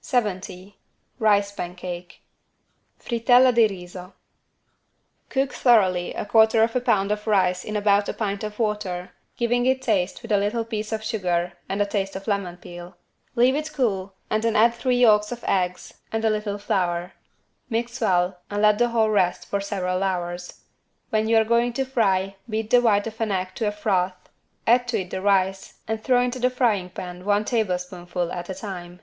[0.00, 0.78] 70
[1.18, 2.22] RICE PANCAKE
[2.98, 4.14] (Frittelle di riso)
[5.28, 7.10] Cook thoroughly 1/4 lb.
[7.10, 10.92] of rice in about a pint of water giving it taste with a little piece
[10.92, 12.96] of sugar and a taste of lemon peel.
[13.34, 17.12] Leave it cool and then add three yolks of eggs and a little flour.
[17.68, 20.62] Mix well and let the whole rest for several hours.
[21.10, 24.30] When you are going to fry beat the white of an egg to a froth,
[24.66, 28.54] add it to the rice and throw into the frying pan one tablespoonful at a
[28.54, 29.02] time.